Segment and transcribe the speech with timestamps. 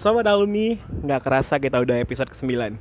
[0.00, 2.72] Sobat Alumni, nggak kerasa kita udah episode ke-9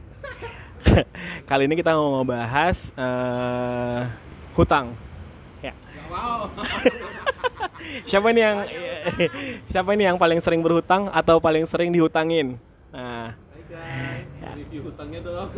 [1.51, 4.07] Kali ini kita mau ngebahas eh,
[4.55, 4.95] hutang
[5.59, 5.75] ya.
[8.07, 8.57] Siapa nih yang
[9.75, 12.55] siapa nih yang paling sering berhutang atau paling sering dihutangin?
[12.95, 13.35] Nah,
[14.55, 15.51] Review hutangnya dong.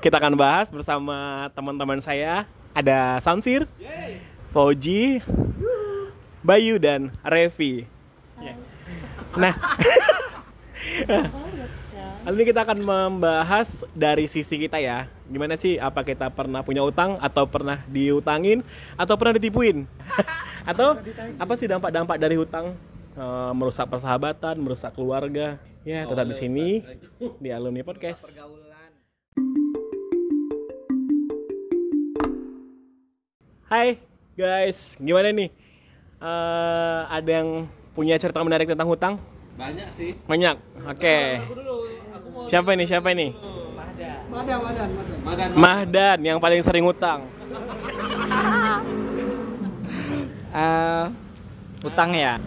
[0.00, 3.68] kita akan bahas bersama teman-teman saya ada Samsir,
[4.48, 5.20] Fauji,
[6.40, 7.95] Bayu dan Revi.
[8.40, 8.54] Ya.
[9.36, 9.52] Nah,
[12.24, 15.10] kali ini kita akan membahas dari sisi kita ya.
[15.28, 15.76] Gimana sih?
[15.76, 18.64] Apa kita pernah punya utang atau pernah diutangin
[18.96, 19.84] atau pernah ditipuin?
[20.70, 20.96] atau
[21.36, 22.72] apa sih dampak-dampak dari hutang?
[23.18, 25.60] Eh, merusak persahabatan, merusak keluarga.
[25.84, 26.66] Ya, tetap di sini
[27.42, 28.40] di Alumni Podcast.
[33.66, 33.98] Hai
[34.38, 35.50] guys, gimana nih?
[36.22, 39.14] Eh, ada yang punya cerita menarik tentang hutang?
[39.56, 40.12] Banyak sih.
[40.28, 40.56] Banyak.
[40.84, 41.40] Oke.
[42.28, 42.84] Mau Siapa ini?
[42.84, 43.32] Siapa ini?
[43.32, 45.18] Madan, Madan, Madan.
[45.24, 45.48] Madan.
[45.56, 47.24] Mahdan yang paling sering hutang.
[50.52, 51.04] Eh,
[51.84, 52.40] utang ya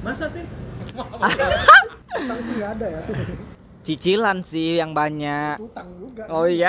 [0.00, 0.44] Masa sih?
[0.92, 3.00] Utang sih ada ya.
[3.80, 6.28] cicilan sih yang banyak Utang juga.
[6.28, 6.68] oh iya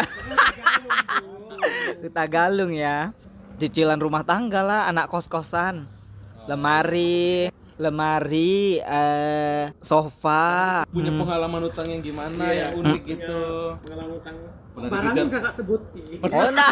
[2.00, 3.12] Duta galung ya
[3.60, 5.92] cicilan rumah tangga lah anak kos kosan
[6.48, 7.52] lemari
[7.82, 13.42] lemari eh sofa Punya pengalaman utang yang gimana, yang unik gitu.
[13.82, 14.36] Pengalaman.
[14.72, 15.42] Pernah Barangnya dikejar.
[15.42, 15.82] kakak sebut.
[16.24, 16.72] oh nah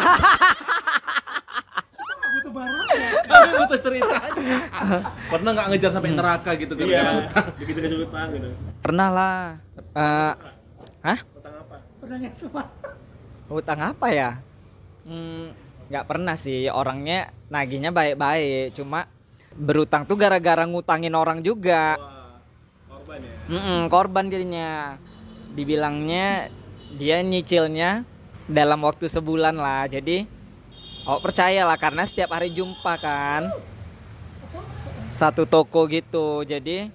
[2.30, 2.86] Butuh barang.
[3.26, 4.56] Kami butuh ceritanya.
[5.26, 7.46] Pernah nggak ngejar sampai neraka gitu gara-gara Iya, hutang?
[7.58, 8.48] dikejar-kejar hutang gitu.
[8.80, 9.38] pernah lah
[9.90, 10.32] Eh,
[11.02, 11.76] hah Hutang apa?
[11.98, 12.64] Pernah semua.
[13.48, 14.30] Hutang apa ya?
[15.02, 15.50] Hmm,
[15.90, 19.10] nggak pernah sih orangnya nagihnya baik-baik, cuma
[19.54, 21.98] berutang tuh gara-gara ngutangin orang juga.
[21.98, 22.38] Wah,
[22.88, 23.34] korban ya.
[23.50, 24.70] Mm-mm, korban jadinya.
[25.50, 26.48] Dibilangnya
[26.94, 28.06] dia nyicilnya
[28.46, 29.90] dalam waktu sebulan lah.
[29.90, 30.26] Jadi
[31.06, 33.50] oh percayalah karena setiap hari jumpa kan.
[35.10, 36.46] Satu toko gitu.
[36.46, 36.90] Jadi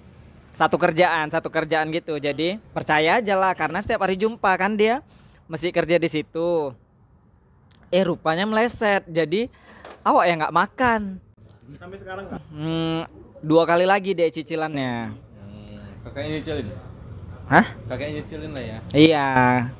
[0.56, 2.16] satu kerjaan, satu kerjaan gitu.
[2.16, 5.04] Jadi percaya aja lah karena setiap hari jumpa kan dia
[5.52, 6.72] mesti kerja di situ.
[7.92, 9.04] Eh rupanya meleset.
[9.04, 9.52] Jadi
[10.00, 11.25] awak yang nggak makan.
[11.74, 12.38] Sampai sekarang kak?
[12.54, 13.02] Hmm,
[13.42, 15.10] dua kali lagi deh cicilannya.
[16.06, 16.68] Kakaknya nyicilin.
[17.50, 17.66] Hah?
[17.90, 18.78] Kakaknya nyicilin lah ya.
[18.94, 19.28] Iya.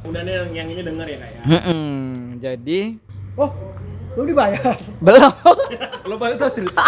[0.03, 1.41] Kemudian yang, yang ini denger ya kak ya?
[1.47, 1.87] Mm-mm,
[2.43, 2.81] jadi
[3.39, 3.51] Oh,
[4.19, 4.75] belum dibayar.
[4.99, 5.33] belum.
[6.11, 6.83] Lo balik tuh cerita.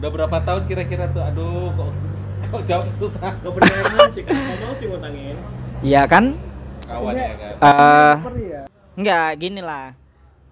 [0.00, 1.20] Udah berapa tahun kira-kira tuh?
[1.20, 1.90] Aduh, kok
[2.48, 3.32] kok jawab susah.
[3.44, 4.32] Kebenaran sih kak,
[4.64, 5.36] mau sih ngutangin.
[5.84, 6.32] Iya kan?
[6.88, 7.52] Kawan ya kan.
[7.60, 8.14] Eh
[8.48, 8.62] ya.
[8.96, 9.92] enggak gini lah.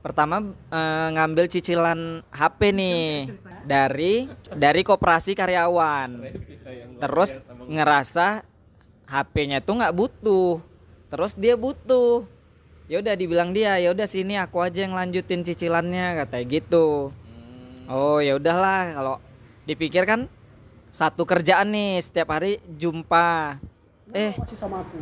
[0.04, 3.32] Pertama eh, ngambil cicilan HP nih
[3.64, 6.20] dari dari koperasi karyawan.
[7.00, 8.44] Terus ngerasa
[9.08, 10.60] HP-nya tuh nggak butuh.
[11.08, 12.28] Terus dia butuh.
[12.84, 17.08] Ya udah dibilang dia, ya udah sini aku aja yang lanjutin cicilannya katanya gitu.
[17.88, 19.16] Oh ya udahlah kalau
[19.64, 20.28] dipikir kan
[20.92, 23.56] satu kerjaan nih setiap hari jumpa.
[24.12, 25.00] Eh Masih sama aku.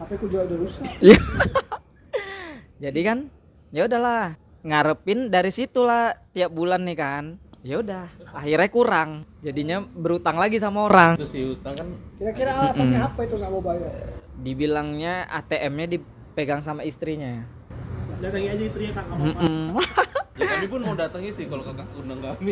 [0.00, 0.88] HP ku juga udah rusak.
[2.84, 3.18] jadi kan
[3.68, 7.24] ya udahlah ngarepin dari situlah tiap bulan nih kan.
[7.66, 9.10] Ya udah akhirnya kurang
[9.42, 11.18] jadinya berutang lagi sama orang.
[11.18, 13.92] Terus si hutang kan Kira-kira alasannya apa itu nggak mau bayar?
[14.38, 17.44] Dibilangnya ATM-nya dipegang sama istrinya.
[18.18, 19.42] Datangi aja istrinya kak, apa-apa.
[19.42, 19.78] Mm-mm.
[20.38, 22.50] ya kami pun mau datangi sih kalau kakak undang kami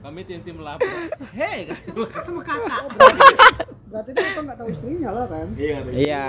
[0.00, 0.88] kami tim-tim lapor
[1.36, 1.92] hei kasih
[2.24, 2.80] Sama kakak.
[3.92, 5.46] Berarti dia tuh nggak tahu istrinya lah kan?
[5.56, 5.92] Iya kak.
[5.92, 6.28] Iya.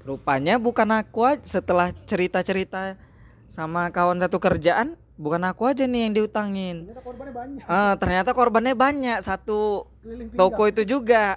[0.00, 2.96] Rupanya bukan aku aja setelah cerita-cerita
[3.44, 6.88] sama kawan satu kerjaan, bukan aku aja nih yang diutangin.
[6.88, 7.64] Ternyata korbannya banyak.
[7.68, 9.84] Ah, ternyata korbannya banyak satu
[10.32, 11.36] toko itu juga.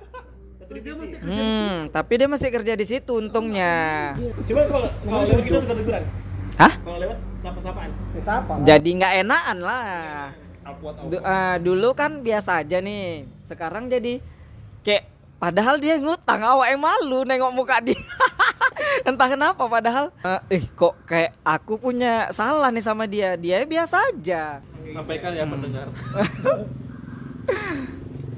[1.22, 4.16] Hmm, tapi dia masih kerja di situ untungnya.
[4.48, 6.04] Coba kalau kalau lewat kita tegur-teguran.
[6.58, 6.74] Hah?
[6.80, 7.90] Kalau lewat sapa-sapaan.
[8.16, 8.52] Ya, siapa?
[8.58, 8.64] lah?
[8.64, 9.88] Jadi nggak enakan lah.
[10.64, 13.28] alpuat Du- ah, dulu kan biasa aja nih.
[13.44, 14.24] Sekarang jadi
[14.82, 15.04] kayak
[15.36, 18.00] padahal dia ngutang awak yang malu nengok muka dia.
[19.02, 23.34] Entah kenapa padahal eh, eh kok kayak aku punya salah nih sama dia.
[23.34, 24.62] Dia biasa aja.
[24.84, 25.88] sampaikan ya pendengar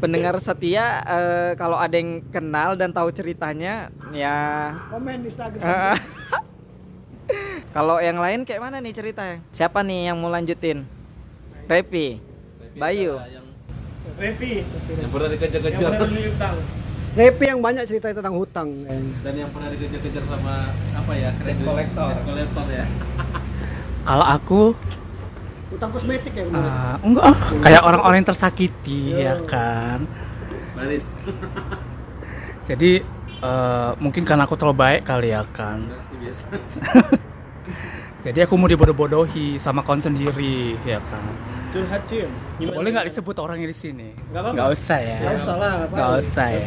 [0.01, 5.65] Pendengar setia eh, kalau ada yang kenal dan tahu ceritanya ya Komen di Instagram.
[5.65, 5.97] Eh,
[7.75, 9.41] Kalau yang lain kayak mana nih ceritanya?
[9.51, 10.85] Siapa nih yang mau lanjutin?
[11.65, 12.21] Repi,
[12.77, 13.17] Bayu.
[13.17, 13.43] yang
[14.15, 16.55] Revi, yang pernah yang dikejar-kejar pernah beli utang.
[17.15, 18.83] Repi yang banyak cerita tentang hutang.
[18.83, 19.03] kan.
[19.23, 22.11] dan yang pernah dikejar-kejar sama apa ya kredit kolektor.
[22.27, 22.85] kolektor ya
[24.11, 24.61] Kalau aku
[25.73, 26.69] Utang kosmetik ya kemarin.
[26.69, 30.03] Ah, enggak ah, kayak orang-orang yang tersakiti ya kan
[30.75, 31.15] Baris.
[32.69, 32.91] jadi
[33.39, 36.45] eh, mungkin karena aku terlalu baik kali ya kan Enggak sih biasa.
[38.25, 41.21] jadi aku mau dibodoh-bodohi sama kawan sendiri ya kan
[41.69, 42.07] Curhat.
[42.07, 42.71] Gimana?
[42.71, 46.63] boleh nggak disebut orangnya di sini Nggak usah ya Nggak usah lah, nggak usah ya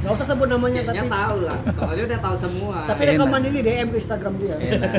[0.00, 2.76] Nggak usah sebut namanya tapi Kayaknya tahu lah, soalnya udah tahu semua.
[2.88, 3.12] tapi Enak.
[3.20, 4.54] rekaman ini DM ke Instagram dia.
[4.56, 4.92] Enak.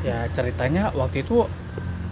[0.00, 1.36] ya ceritanya waktu itu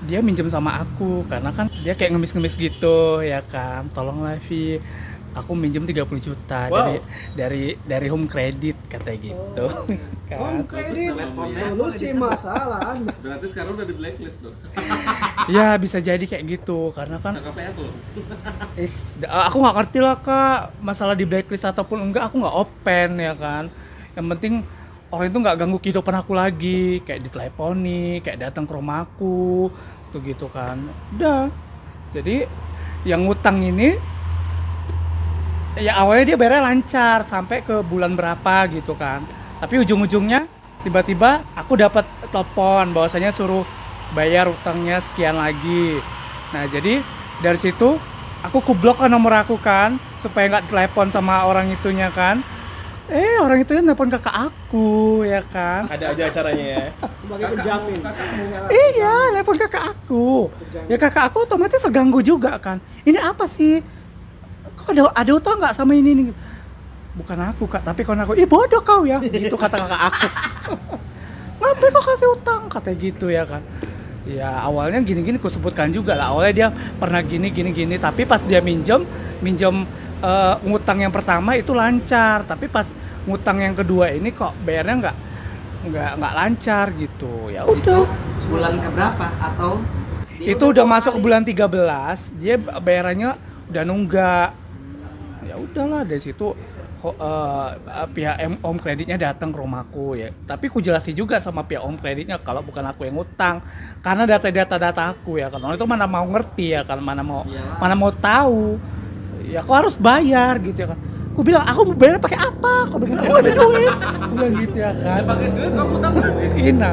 [0.03, 4.77] dia minjem sama aku karena kan dia kayak ngemis-ngemis gitu ya kan tolonglah Vi
[5.33, 6.77] aku minjem 30 juta Wow.
[6.77, 6.97] dari
[7.33, 9.67] dari dari home credit katanya gitu
[10.33, 12.97] Om kan kredit, teleponnya solusi masalah.
[13.25, 14.57] Berarti sekarang udah di blacklist dong.
[15.61, 17.37] ya bisa jadi kayak gitu karena kan
[17.77, 17.93] tuh.
[18.81, 23.35] is aku nggak ngerti lah kak masalah di blacklist ataupun enggak aku nggak open ya
[23.37, 23.69] kan
[24.17, 24.65] yang penting
[25.13, 29.69] orang itu nggak ganggu kehidupan aku lagi kayak diteleponi kayak datang ke rumahku
[30.09, 30.81] tuh gitu kan
[31.13, 31.53] udah
[32.13, 32.49] jadi
[33.05, 34.01] yang ngutang ini
[35.77, 39.25] ya awalnya dia bayarnya lancar sampai ke bulan berapa gitu kan
[39.57, 40.45] tapi ujung-ujungnya
[40.85, 43.65] tiba-tiba aku dapat telepon bahwasanya suruh
[44.13, 45.97] bayar utangnya sekian lagi
[46.53, 47.01] nah jadi
[47.41, 47.97] dari situ
[48.45, 52.45] aku kublok kan nomor aku kan supaya nggak telepon sama orang itunya kan
[53.09, 56.85] eh orang itu nelpon kakak aku ya kan Ada aja acaranya ya.
[57.21, 58.01] Sebagai penjamin.
[58.73, 60.49] Iya, telepon kakak aku.
[60.89, 62.81] Ya kakak aku otomatis terganggu juga kan.
[63.05, 63.85] Ini apa sih?
[64.83, 66.27] Kok ada ada utang nggak sama ini nih?
[67.13, 68.33] Bukan aku kak, tapi kawan aku.
[68.35, 69.23] Ih bodoh kau ya.
[69.45, 70.27] Gitu kata kakak aku.
[71.63, 72.67] Ngapain kau kasih utang?
[72.67, 73.63] Katanya gitu ya kan.
[74.27, 76.35] Ya awalnya gini-gini ku sebutkan juga lah.
[76.35, 76.69] Awalnya dia
[76.99, 79.07] pernah gini gini gini, tapi pas dia minjem
[79.39, 79.87] minjem
[80.23, 82.91] eh, ngutang yang pertama itu lancar, tapi pas
[83.27, 85.17] ngutang yang kedua ini kok bayarnya nggak
[85.91, 87.51] nggak nggak lancar gitu.
[87.51, 88.07] Ya udah.
[88.51, 89.79] Bulan keberapa atau
[90.43, 91.23] itu udah masuk kali?
[91.23, 93.39] bulan 13 dia bayarannya
[93.71, 94.49] udah nunggak
[95.43, 96.55] ya udahlah dari situ
[97.03, 97.69] ho- eh,
[98.09, 100.31] pihak M- om kreditnya datang ke rumahku ya.
[100.43, 103.59] Tapi ku jelasin juga sama pihak om kreditnya kalau bukan aku yang ngutang.
[103.99, 105.59] Karena data-data data aku ya kan.
[105.59, 106.99] Orang itu mana mau ngerti ya kan.
[106.99, 107.79] Mana mau Iyalah.
[107.79, 108.79] mana mau tahu.
[109.43, 110.99] Ya kau harus bayar gitu ya kan.
[111.33, 112.73] Aku bilang aku mau bayar pakai apa?
[112.87, 113.95] Kau bilang aku ada duit.
[113.99, 115.21] Aku bilang gitu ya kan.
[115.27, 116.51] Pakai duit kamu utang duit.
[116.55, 116.93] Ina.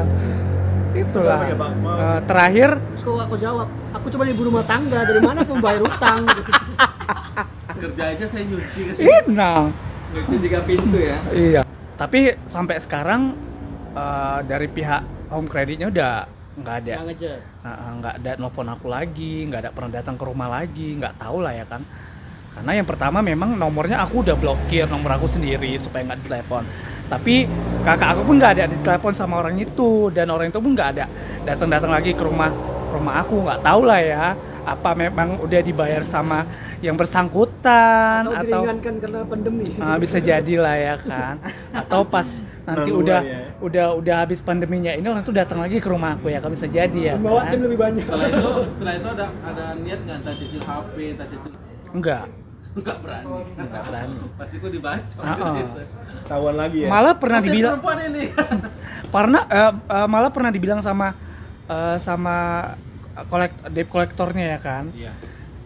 [0.90, 1.40] Itulah.
[1.46, 2.70] Eh, terakhir.
[2.90, 6.26] Terus kok aku jawab, aku cuma ibu rumah tangga, dari mana aku membayar utang?
[7.80, 8.94] Kerja aja saya nyuci kan.
[9.00, 9.54] Ina
[10.10, 11.18] Lucu juga pintu ya.
[11.30, 11.62] Iya.
[11.94, 13.32] Tapi sampai sekarang
[13.94, 16.12] eh, dari pihak home kreditnya udah
[16.60, 16.94] nggak ada.
[17.62, 21.40] Nah, nggak ada nelfon aku lagi, nggak ada pernah datang ke rumah lagi, nggak tahu
[21.40, 21.82] lah ya kan.
[22.50, 26.64] Karena yang pertama memang nomornya aku udah blokir nomor aku sendiri supaya nggak ditelepon.
[27.06, 27.46] Tapi
[27.86, 31.06] kakak aku pun nggak ada ditelepon sama orang itu dan orang itu pun nggak ada
[31.46, 32.50] datang-datang lagi ke rumah
[32.90, 34.24] rumah aku nggak tahu lah ya
[34.64, 36.44] apa memang udah dibayar sama
[36.80, 39.64] yang bersangkutan Atau atau karena pandemi.
[39.76, 41.34] Ah, bisa jadi lah ya kan
[41.76, 42.24] atau pas
[42.68, 43.40] nanti Nanggulan udah ya.
[43.60, 46.68] udah udah habis pandeminya ini orang tuh datang lagi ke rumah aku ya kan bisa
[46.68, 47.52] jadi ya Membawa kan?
[47.52, 48.06] tim lebih banyak.
[48.06, 51.52] Setelah itu, setelah itu ada ada niat nggak entah cicil HP, entah cicil
[51.90, 52.24] enggak
[52.70, 53.26] nggak berani.
[53.58, 55.54] enggak berani Pasti kok dibaca di ah.
[55.58, 55.82] situ.
[56.30, 56.88] Tahuan lagi ya.
[56.88, 58.22] malah pernah Masih dibilang perempuan ini.
[59.14, 61.08] pernah eh, eh, malah pernah dibilang sama
[61.66, 62.36] eh, sama
[63.26, 65.12] kolek debt kolektornya ya kan Iya.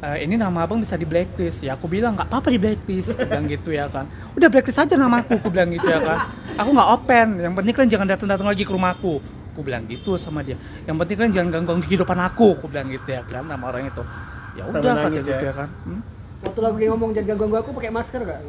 [0.04, 3.24] Eh, ini nama abang bisa di blacklist ya aku bilang nggak apa-apa di blacklist aku
[3.24, 6.18] bilang gitu ya kan udah blacklist aja namaku aku bilang gitu ya kan
[6.54, 9.24] aku nggak open yang penting kan jangan datang-datang lagi ke rumahku
[9.54, 13.08] aku bilang gitu sama dia yang penting kan jangan ganggu kehidupan aku aku bilang gitu
[13.08, 14.02] ya kan sama orang itu
[14.54, 15.40] ya udah kata gitu ya?
[15.40, 16.00] ya kan hmm?
[16.44, 18.40] Waktu lagi ngomong jangan ganggu aku pakai masker gak?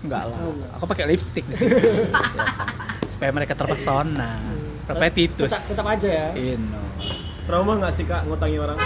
[0.00, 0.70] enggak lah Oh, enggak.
[0.72, 2.08] aku pakai lipstick di sini ya kan?
[3.04, 4.40] supaya mereka terpesona
[4.82, 6.26] repetitus Tetap, tetap aja ya.
[6.34, 6.80] Ino.
[7.42, 8.78] Trauma nggak sih kak ngutangi orang?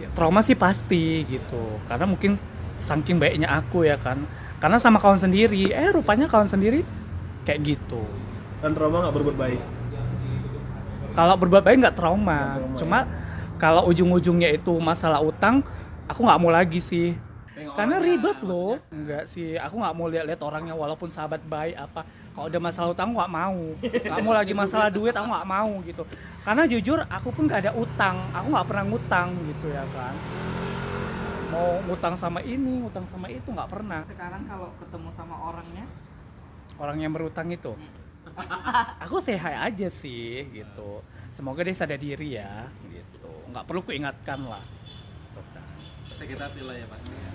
[0.00, 1.78] Ya, trauma sih pasti gitu.
[1.86, 2.40] Karena mungkin
[2.80, 4.24] saking baiknya aku ya kan.
[4.58, 5.68] Karena sama kawan sendiri.
[5.70, 6.82] Eh rupanya kawan sendiri
[7.44, 8.02] kayak gitu.
[8.64, 9.62] Dan trauma nggak berbuat baik.
[11.14, 12.58] kalau berbuat baik nggak trauma.
[12.58, 12.98] Trauma, cuma
[13.60, 15.62] kalau ujung-ujungnya itu masalah utang
[16.10, 17.14] aku nggak mau lagi sih
[17.74, 18.78] Karena ribet loh.
[18.78, 18.94] maksudnya.
[18.94, 22.06] enggak sih aku nggak mau lihat-lihat orangnya walaupun sahabat baik apa.
[22.34, 23.62] Kalau udah masalah utang aku nggak mau.
[23.82, 26.02] Nggak mau lagi masalah duit aku nggak mau gitu.
[26.42, 28.16] Karena jujur aku pun nggak ada utang.
[28.34, 30.14] Aku nggak pernah ngutang gitu ya kan.
[31.54, 34.02] Mau ngutang sama ini ngutang sama itu nggak pernah.
[34.02, 35.86] Sekarang kalau ketemu sama orangnya,
[36.78, 37.74] orang yang berutang itu?
[39.04, 41.02] Aku say hi aja sih gitu.
[41.30, 43.30] Semoga dia sadar diri ya gitu.
[43.50, 44.62] Nggak perlu kuingatkan lah.
[45.30, 45.66] Gitu kan.
[46.18, 47.14] Sakit hati lah ya pasti.
[47.14, 47.33] ya.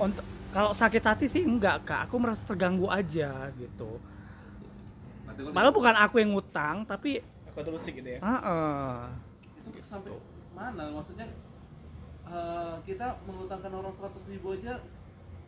[0.00, 4.00] Untuk kalau sakit hati sih enggak kak aku merasa terganggu aja gitu
[5.52, 8.18] malah bukan aku yang ngutang tapi Aku terus gitu ya.
[8.20, 8.94] ah, ah.
[9.58, 10.14] itu sampai
[10.52, 10.86] mana?
[10.92, 11.26] Maksudnya
[12.24, 14.78] eh, kita mengutangkan orang 100 ribu aja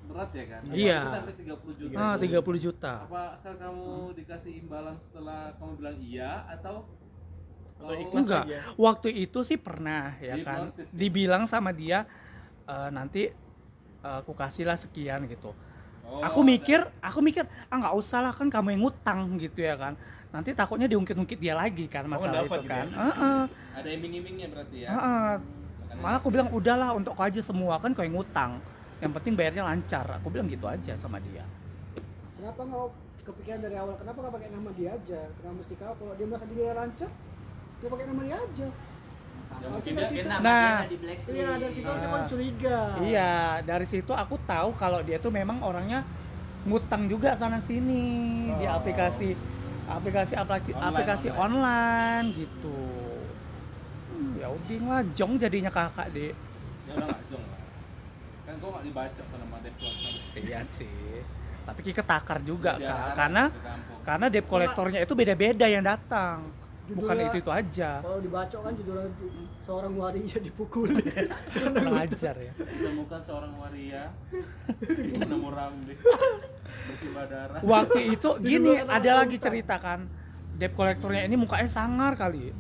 [0.03, 0.63] berat ya kan?
[0.67, 0.99] Iya.
[1.07, 1.95] Sampai 30 juta.
[1.95, 2.27] Ah, itu.
[2.27, 2.95] 30 juta.
[3.07, 3.87] Apakah kamu
[4.19, 6.91] dikasih imbalan setelah kamu bilang iya atau
[7.79, 8.45] Atau ikhlas Enggak.
[8.51, 8.59] aja.
[8.75, 10.59] Waktu itu sih pernah ya Di kan.
[10.67, 10.91] notice.
[10.91, 12.03] Dibilang sama dia
[12.65, 13.31] "Eh, nanti
[14.03, 15.55] aku kasih lah sekian gitu.
[16.03, 19.63] Oh, aku ada- mikir, aku mikir ah nggak usah lah kan kamu yang ngutang gitu
[19.63, 19.95] ya kan.
[20.35, 22.87] Nanti takutnya diungkit-ungkit dia lagi kan masalah dapat itu gitu kan.
[22.91, 23.01] ya?
[23.01, 23.41] Heeh.
[23.73, 24.91] ada iming-imingnya berarti ya.
[24.93, 25.33] heeh.
[25.39, 28.59] Makanya Malah aku bilang udahlah untuk kau aja semua kan kau yang ngutang.
[28.99, 30.07] Yang penting bayarnya lancar.
[30.21, 31.45] Aku bilang gitu aja sama dia.
[32.39, 32.87] Kenapa nggak
[33.23, 33.95] kepikiran dari awal?
[33.95, 35.21] Kenapa nggak pakai nama dia aja?
[35.39, 35.95] Kenapa mesti kau?
[35.95, 37.11] Kalau dia merasa dia lancar,
[37.79, 38.67] dia pakai nama dia aja.
[39.61, 40.39] Ya.
[40.41, 40.87] Nah.
[41.29, 42.15] Iya, dari situ harusnya Ah.
[42.15, 42.79] kau curiga.
[42.99, 43.33] Iya,
[43.63, 46.03] dari situ aku tahu kalau dia tuh memang orangnya
[46.63, 48.79] ngutang juga sana sini di Oh.
[48.79, 49.35] aplikasi
[49.83, 51.43] aplikasi aplikasi, Online, aplikasi online.
[51.43, 52.79] online, gitu.
[54.09, 56.31] Hmm, ya udah lah, jong jadinya kakak deh.
[56.87, 57.61] Ya udah jong lah.
[58.47, 60.39] Kan gua nggak dibacok kan sama debt collector.
[60.39, 61.11] Iya sih.
[61.63, 63.45] Tapi kita ketakar juga kak, karena
[64.03, 66.47] karena debt kolektornya itu beda-beda yang datang.
[66.93, 67.91] Bukan Judulnya- itu itu aja.
[68.05, 69.09] Kalau dibacok kan judulnya
[69.59, 71.05] seorang waria dipukuli.
[71.57, 72.53] Kurang ajar ya.
[72.53, 74.03] ditemukan seorang waria
[74.93, 75.95] menemu Ramli
[76.83, 77.61] bersimbah darah.
[77.63, 80.05] Waktu itu gini, ada lagi cerita kan.
[80.59, 82.53] Debt kolektornya ini mukanya sangar kali.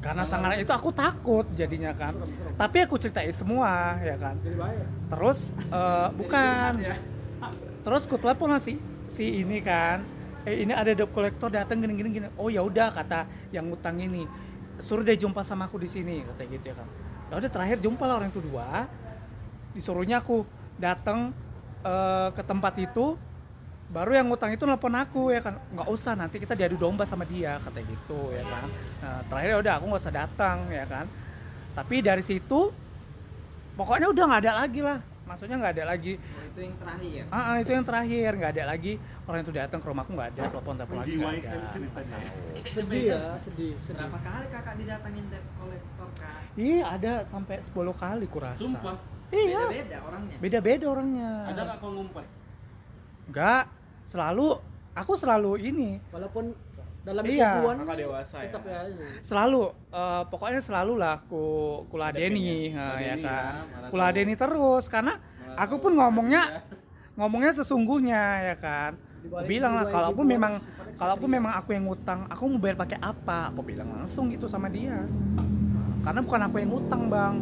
[0.00, 2.16] Karena sangar itu aku takut jadinya kan.
[2.56, 4.34] Tapi aku ceritain semua ya kan.
[5.12, 6.72] Terus eh, bukan.
[7.84, 10.00] Terus ku telepon si si ini kan.
[10.48, 12.26] Eh ini ada debt kolektor datang gini gini gini.
[12.40, 14.24] Oh ya udah kata yang ngutang ini.
[14.80, 16.88] Suruh dia jumpa sama aku di sini kata gitu ya kan.
[17.28, 18.88] Ya udah terakhir jumpa lah orang itu dua.
[19.76, 20.48] Disuruhnya aku
[20.80, 21.36] datang
[21.84, 23.20] eh, ke tempat itu
[23.90, 27.26] baru yang ngutang itu nelpon aku ya kan nggak usah nanti kita diadu domba sama
[27.26, 28.68] dia kata gitu ya kan
[29.02, 31.10] nah, terakhir ya udah aku nggak usah datang ya kan
[31.74, 32.70] tapi dari situ
[33.74, 37.22] pokoknya udah nggak ada lagi lah maksudnya nggak ada lagi itu yang terakhir.
[37.28, 38.92] ah ah, itu yang terakhir nggak ada lagi
[39.24, 42.16] orang itu datang ke rumahku nggak ada telepon telepon lagi nggak Menjiwai ada kali ceritanya.
[42.66, 43.98] Sedih ya, sedih, sedih.
[44.00, 46.38] Berapa kali kakak didatangin debt collector kak?
[46.54, 48.98] iya ada sampai 10 kali kurasa Sumpah.
[49.30, 50.36] iya Beda-beda orangnya.
[50.36, 52.26] beda-beda orangnya Ada nggak kau ngumpet?
[53.26, 53.62] nggak
[54.02, 54.48] selalu
[54.92, 56.50] aku selalu ini Walaupun
[57.00, 57.50] dalam Iya.
[57.56, 58.44] hubungan Kakak dewasa ya.
[58.44, 58.80] tetap ya.
[59.20, 61.42] selalu eh, pokoknya selalu lah ku
[61.88, 65.14] kuladeni nah, ya Kuladeni kan ya, malah kuladeni terus karena
[65.56, 66.62] aku pun ngomongnya
[67.18, 68.92] ngomongnya sesungguhnya ya kan?
[69.44, 70.56] Bilang lah kalaupun memang
[70.96, 73.52] kalaupun memang aku yang ngutang aku mau bayar pakai apa?
[73.52, 75.04] Aku bilang langsung gitu sama dia.
[76.00, 77.34] Karena bukan aku yang ngutang bang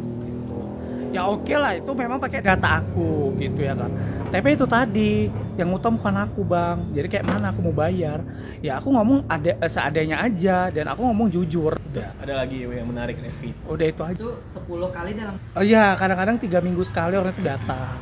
[1.09, 3.91] ya oke lah itu memang pakai data aku gitu ya kan
[4.29, 5.25] tapi itu tadi
[5.57, 6.77] yang ngutang bukan aku bang.
[6.93, 8.21] Jadi kayak mana aku mau bayar?
[8.61, 11.75] Ya aku ngomong ada eh, seadanya aja dan aku ngomong jujur.
[11.75, 13.51] Udah Ada lagi yang menarik Levi.
[13.65, 14.13] udah itu aja.
[14.13, 17.97] Itu 10 kali dalam oh iya kadang-kadang tiga minggu sekali orang itu datang.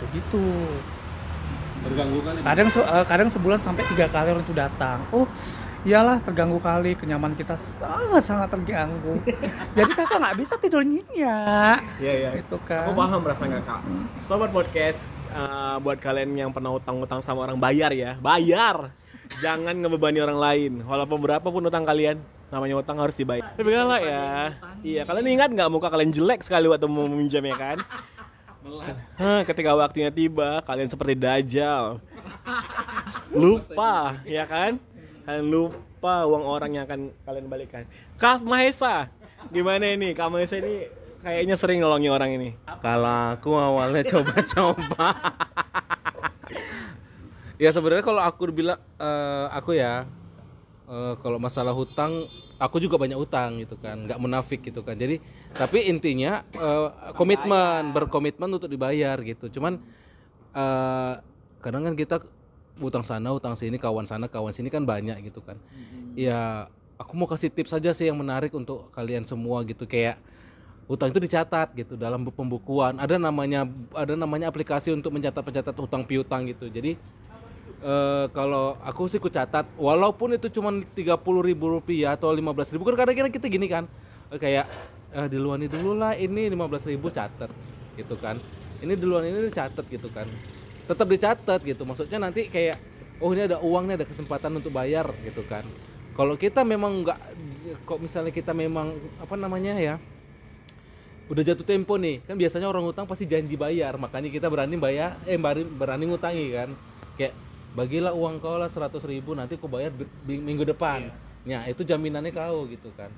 [0.00, 0.46] Tuh gitu.
[1.80, 2.38] Terganggu kali.
[2.40, 5.04] kadang se- eh, kadang sebulan sampai tiga kali orang itu datang.
[5.12, 5.28] Oh
[5.80, 9.16] iyalah terganggu kali kenyamanan kita sangat sangat terganggu
[9.76, 12.30] jadi kakak nggak bisa tidur nyenyak Iya iya.
[12.36, 13.80] itu kan Aku paham perasaan kakak.
[14.20, 15.00] Sobat podcast,
[15.32, 18.92] eh, buat kalian yang pernah utang-utang sama orang bayar ya, bayar.
[19.38, 20.72] Jangan ngebebani orang lain.
[20.82, 22.18] Walaupun berapa pun utang kalian,
[22.50, 23.46] namanya utang harus dibayar.
[23.54, 24.26] Tapi galak ya.
[24.82, 27.78] Iya, kalian ingat nggak muka kalian jelek sekali waktu mau meminjam ya kan?
[29.16, 32.02] Hah, ketika waktunya tiba, kalian seperti dajjal.
[33.40, 34.82] Lupa, ya kan?
[35.30, 37.86] Kalian lupa uang orang yang akan kalian balikan.
[38.18, 39.14] Kak Mahesa,
[39.54, 40.10] gimana ini?
[40.10, 40.90] Kak Mahesa ini
[41.22, 42.58] kayaknya sering nolongin orang ini.
[42.82, 45.14] Kalau aku awalnya coba-coba.
[47.62, 50.02] ya sebenarnya kalau aku bilang eh, aku ya
[50.90, 52.26] eh, kalau masalah hutang
[52.58, 54.98] aku juga banyak utang gitu kan, nggak munafik gitu kan.
[54.98, 55.22] Jadi
[55.54, 59.46] tapi intinya eh, komitmen, berkomitmen untuk dibayar gitu.
[59.46, 59.78] Cuman
[60.58, 61.12] eh,
[61.62, 62.18] kadang kan kita
[62.80, 65.60] utang sana, utang sini, kawan sana, kawan sini kan banyak gitu kan.
[66.16, 69.84] Ya aku mau kasih tips saja sih yang menarik untuk kalian semua gitu.
[69.84, 70.18] Kayak
[70.90, 72.98] utang itu dicatat gitu dalam bu- pembukuan.
[72.98, 76.66] Ada namanya ada namanya aplikasi untuk mencatat pencatat utang piutang gitu.
[76.66, 76.98] Jadi
[77.80, 82.50] eh, kalau aku sih ku catat walaupun itu cuma tiga puluh ribu rupiah atau lima
[82.50, 83.86] belas ribu kan kadang-kadang kita gini kan
[84.34, 84.66] eh, kayak
[85.14, 87.48] eh, duluan ini dulu lah ini lima belas ribu catat
[87.94, 88.36] gitu kan.
[88.80, 90.24] Ini duluan ini catat gitu kan
[90.90, 91.86] tetap dicatat gitu.
[91.86, 92.74] Maksudnya nanti kayak
[93.22, 95.62] oh ini ada uang nih ada kesempatan untuk bayar gitu kan.
[96.18, 97.18] Kalau kita memang nggak
[97.86, 99.94] kok misalnya kita memang apa namanya ya
[101.30, 103.94] udah jatuh tempo nih kan biasanya orang utang pasti janji bayar.
[103.94, 106.70] Makanya kita berani bayar eh berani, berani ngutangi kan.
[107.14, 107.38] Kayak
[107.78, 109.94] bagilah uang kau lah seratus ribu nanti kau bayar
[110.26, 111.14] minggu depan.
[111.46, 113.14] Ya itu jaminannya kau gitu kan.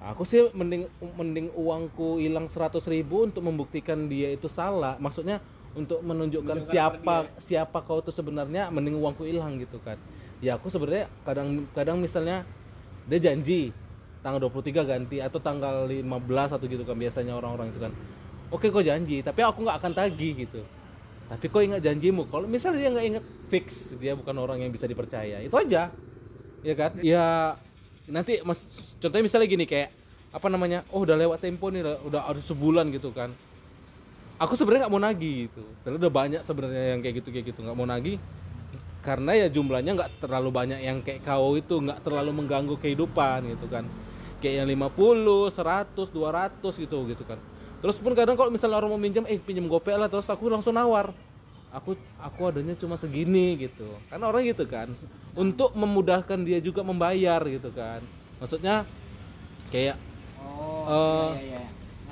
[0.00, 4.96] Aku sih mending mending uangku hilang 100.000 ribu untuk membuktikan dia itu salah.
[4.96, 9.96] Maksudnya untuk menunjukkan siapa siapa kau itu sebenarnya mending uangku hilang gitu kan.
[10.42, 12.42] Ya aku sebenarnya kadang kadang misalnya
[13.06, 13.70] dia janji
[14.20, 16.02] tanggal 23 ganti atau tanggal 15
[16.56, 17.92] atau gitu kan biasanya orang-orang itu kan.
[18.50, 20.62] Oke kau janji, tapi aku nggak akan tagih gitu.
[21.30, 22.26] Tapi kau ingat janjimu.
[22.26, 25.38] Kalau misalnya dia nggak ingat fix dia bukan orang yang bisa dipercaya.
[25.38, 25.94] Itu aja.
[26.66, 26.98] Ya kan?
[26.98, 27.54] Ya
[28.10, 28.66] nanti mas
[28.98, 29.94] contohnya misalnya gini kayak
[30.30, 33.34] apa namanya oh udah lewat tempo nih udah, ada sebulan gitu kan
[34.40, 35.62] aku sebenarnya nggak mau nagih gitu.
[35.84, 37.60] Soalnya udah banyak sebenarnya yang kayak gitu kayak gitu.
[37.60, 38.16] Nggak mau nagih.
[39.04, 43.68] Karena ya jumlahnya nggak terlalu banyak yang kayak kau itu nggak terlalu mengganggu kehidupan gitu
[43.68, 43.84] kan.
[44.40, 47.36] Kayak yang 50, 100, 200 gitu gitu kan.
[47.84, 50.08] Terus pun kadang kalau misalnya orang mau minjem eh pinjam gopek lah.
[50.08, 51.12] Terus aku langsung nawar.
[51.70, 53.88] Aku aku adanya cuma segini gitu.
[54.08, 54.88] Kan orang gitu kan.
[55.36, 58.00] Untuk memudahkan dia juga membayar gitu kan.
[58.40, 58.88] Maksudnya
[59.68, 60.00] kayak
[60.40, 61.62] Oh, Eh, iya, iya.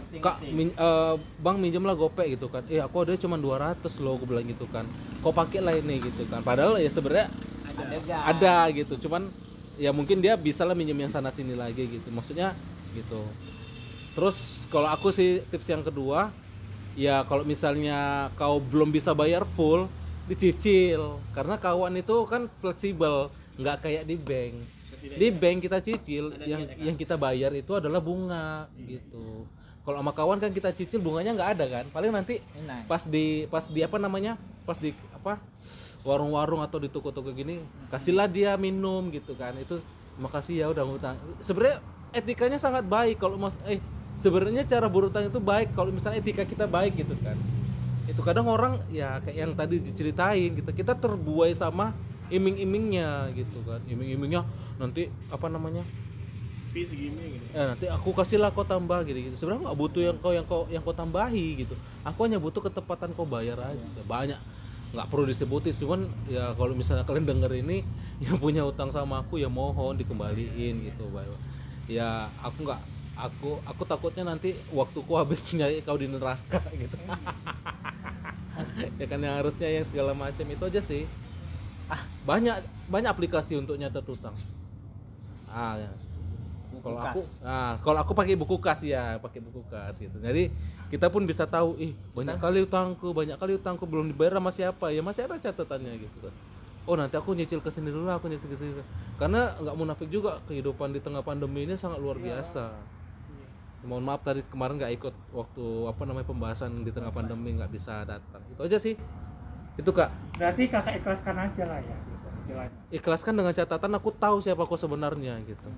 [0.09, 2.65] Kak min- eh, bang minjem lah gopek gitu kan.
[2.73, 4.88] Eh aku ada cuma 200 loh aku bilang gitu kan.
[5.21, 6.41] Kau pakai lah ini gitu kan.
[6.41, 7.29] Padahal ya sebenarnya
[7.69, 8.97] ada ada gitu.
[9.05, 9.29] Cuman
[9.77, 12.09] ya mungkin dia bisa lah minjem yang sana sini lagi gitu.
[12.09, 12.57] Maksudnya
[12.97, 13.21] gitu.
[14.17, 16.33] Terus kalau aku sih tips yang kedua
[16.99, 19.93] ya kalau misalnya kau belum bisa bayar full
[20.25, 21.21] dicicil.
[21.37, 23.29] Karena kawan itu kan fleksibel
[23.61, 24.57] nggak kayak di bank.
[24.99, 29.47] Di bank kita cicil yang yang kita bayar itu adalah bunga gitu
[29.88, 31.85] kalau sama kawan kan kita cicil bunganya nggak ada kan?
[31.88, 32.85] Paling nanti Enak.
[32.85, 34.37] pas di pas di apa namanya?
[34.68, 35.40] Pas di apa?
[36.04, 39.57] Warung-warung atau di toko-toko gini kasihlah dia minum gitu kan.
[39.57, 39.80] Itu
[40.21, 41.16] makasih ya udah ngutang.
[41.40, 41.80] Sebenarnya
[42.12, 43.80] etikanya sangat baik kalau mas eh
[44.21, 47.40] sebenarnya cara berutang itu baik kalau misalnya etika kita baik gitu kan.
[48.04, 51.97] Itu kadang orang ya kayak yang tadi diceritain gitu kita terbuai sama
[52.28, 53.80] iming-imingnya gitu kan.
[53.88, 54.45] Iming-imingnya
[54.76, 55.80] nanti apa namanya
[56.69, 60.17] fee segini gitu eh nanti aku kasihlah kau tambah gitu gitu sebenarnya nggak butuh yang
[60.21, 61.75] kau yang kau yang kau tambahi gitu.
[62.05, 64.01] Aku hanya butuh ketepatan kau bayar aja.
[64.05, 64.39] Banyak.
[64.95, 65.75] Nggak perlu disebutin.
[65.76, 66.00] Cuman
[66.31, 67.85] ya kalau misalnya kalian denger ini
[68.25, 71.28] yang punya utang sama aku ya mohon dikembaliin gitu Bay.
[71.89, 72.81] ya aku nggak
[73.17, 76.97] aku aku takutnya nanti waktuku habis nyari kau di neraka gitu.
[78.99, 81.09] Ya kan yang harusnya yang segala macam itu aja sih.
[81.89, 82.61] Ah banyak
[82.93, 84.37] banyak aplikasi untuk nyatet utang
[85.49, 85.91] ah ya.
[86.80, 90.17] Kalau aku nah kalau aku pakai buku kas ya pakai buku kas gitu.
[90.19, 90.52] Jadi
[90.88, 94.91] kita pun bisa tahu ih banyak kali utangku banyak kali utangku belum dibayar sama siapa.
[94.95, 96.34] Ya masih ada catatannya gitu kan.
[96.88, 98.73] Oh nanti aku nyicil ke sini dulu aku nyicil ke sini
[99.21, 102.73] karena nggak munafik juga kehidupan di tengah pandemi ini sangat luar biasa.
[103.84, 108.02] Mohon maaf tadi kemarin nggak ikut waktu apa namanya pembahasan di tengah pandemi nggak bisa
[108.08, 108.41] datang.
[108.50, 108.97] Itu aja sih.
[109.78, 110.10] Itu kak.
[110.34, 112.78] Berarti kakak ikhlaskan aja lah ya, gitu, istilahnya.
[112.91, 115.69] ikhlaskan dengan catatan aku tahu siapa kau sebenarnya gitu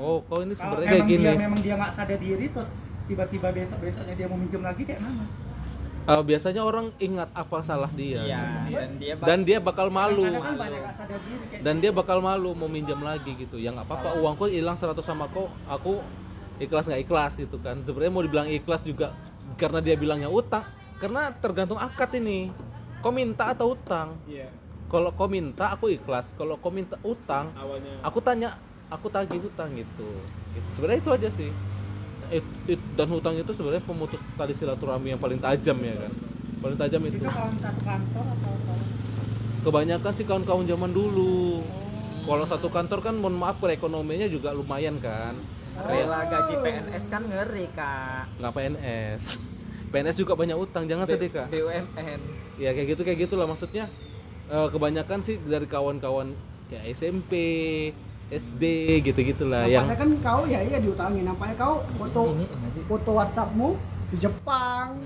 [0.00, 1.26] oh kau ini sebenarnya kayak gini.
[1.28, 2.68] dia memang dia nggak sadar diri terus
[3.04, 5.24] tiba-tiba besok besoknya dia mau minjem lagi kayak mana?
[6.00, 8.24] Eh, biasanya orang ingat apa salah dia.
[8.24, 10.24] Iya, dan dia bak- dan dia bakal malu.
[10.32, 13.60] kan banyak nggak sadar diri kayak dan dia bakal malu mau minjam lagi gitu.
[13.60, 16.00] Ya nggak apa-apa uangku hilang 100 sama kau aku
[16.56, 17.84] ikhlas nggak ikhlas itu kan.
[17.84, 19.12] Sebenarnya mau dibilang ikhlas juga
[19.54, 20.64] karena dia bilangnya utang
[20.96, 22.48] karena tergantung akad ini.
[23.00, 24.16] Kau minta atau utang?
[24.24, 24.48] Iya.
[24.88, 26.32] Kalau kau minta aku ikhlas.
[26.32, 28.00] Kalau kau minta utang awalnya.
[28.00, 28.56] aku tanya
[28.90, 30.10] aku tagih hutang gitu,
[30.50, 30.68] Gitu.
[30.72, 31.50] sebenarnya itu aja sih.
[32.28, 36.12] It- it- dan hutang itu sebenarnya pemutus tali silaturahmi yang paling tajam ya kan.
[36.60, 37.16] Paling tajam itu.
[37.16, 38.80] Itu kawan satu kantor atau kawan
[39.60, 41.62] kebanyakan sih kawan-kawan zaman dulu.
[42.20, 45.34] Kalau satu kantor kan mohon maaf perekonomiannya juga lumayan kan.
[45.80, 48.24] Rela gaji PNS kan ngeri kak.
[48.36, 49.22] Nggak PNS
[49.90, 51.46] PNS juga banyak utang jangan B- sedih kak.
[51.48, 52.20] BUMN
[52.56, 53.88] ya kayak gitu kayak gitulah maksudnya.
[54.46, 56.34] Eh, kebanyakan sih dari kawan-kawan
[56.68, 57.32] kayak SMP
[58.30, 58.62] SD
[59.02, 61.26] gitu gitulah yang Nampaknya kan kau ya iya diutangin.
[61.26, 62.20] Nampaknya kau foto
[62.86, 63.68] foto WhatsAppmu
[64.10, 64.98] di Jepang,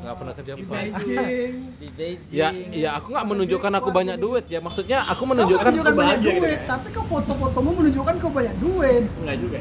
[0.00, 1.52] nggak pernah ke di Jepang Beijing.
[1.76, 5.60] di Beijing ya ya aku nggak menunjukkan aku banyak duit ya maksudnya aku Kau menunjukkan
[5.60, 9.02] kan menunjukkan banyak bahagia gitu duit, tapi kau foto-fotomu menunjukkan kau banyak duit.
[9.20, 9.58] enggak juga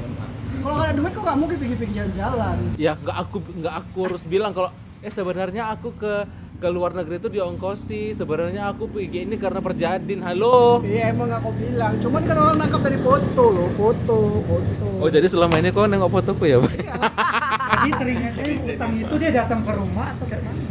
[0.60, 2.58] Kalau nggak ada duit kau nggak mungkin pergi-pergi jalan-jalan.
[2.76, 6.14] ya nggak aku nggak aku harus bilang kalau eh sebenarnya aku ke
[6.60, 11.56] ke luar negeri itu diongkosi sebenarnya aku pergi ini karena perjadin halo Iya emang kau
[11.56, 11.96] bilang.
[12.04, 14.88] Cuman kan orang nangkap dari foto loh, foto, foto.
[15.00, 16.74] oh jadi selama ini kau nengok fotoku ya Pak?
[16.76, 20.62] Jadi ternyata utang itu dia datang ke rumah atau kayak mana?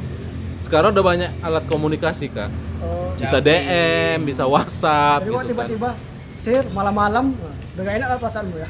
[0.58, 3.10] sekarang udah banyak alat komunikasi kak Oh.
[3.18, 5.90] bisa DM bisa WhatsApp Jadi gitu kan tiba-tiba,
[6.38, 7.34] sir malam-malam,
[7.74, 8.68] udah gak enak lah perasaanmu ya.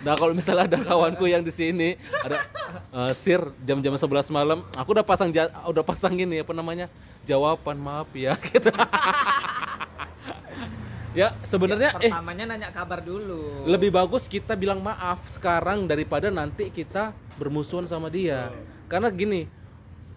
[0.00, 2.42] Nah kalau misalnya ada kawanku yang di sini ada
[2.90, 6.86] eh, sir jam-jam 11 malam aku udah pasang ja- udah pasang gini apa namanya
[7.22, 8.70] jawaban maaf ya gitu
[11.14, 13.62] Ya sebenarnya eh Pertamanya nanya kabar dulu.
[13.70, 18.50] lebih bagus kita bilang maaf sekarang daripada nanti kita bermusuhan sama dia.
[18.90, 19.46] Karena gini,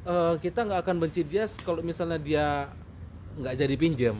[0.01, 2.73] eh, kita nggak akan benci dia kalau misalnya dia
[3.37, 4.17] nggak jadi pinjam.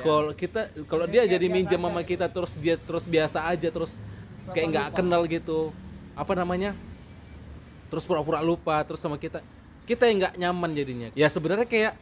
[0.00, 3.92] Kalau kita kalau dia jadi minjem sama kita terus dia terus biasa aja terus
[4.52, 5.72] kayak nggak kenal gitu.
[6.18, 6.74] Apa namanya?
[7.88, 9.40] Terus pura-pura lupa terus sama kita.
[9.88, 11.08] Kita yang nggak nyaman jadinya.
[11.16, 11.96] Ya sebenarnya kayak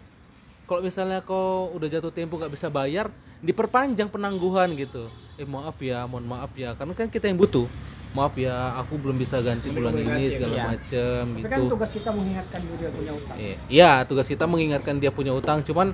[0.66, 3.06] kalau misalnya kau udah jatuh tempo nggak bisa bayar,
[3.38, 5.06] diperpanjang penangguhan gitu.
[5.38, 7.70] Eh maaf ya, mohon maaf ya, karena kan kita yang butuh.
[8.16, 11.52] Maaf ya, aku belum bisa ganti bulan ini segala macem Tapi gitu.
[11.52, 13.36] kan tugas kita mengingatkan dia punya utang.
[13.36, 15.92] Iya, Iya, tugas kita mengingatkan dia punya utang, cuman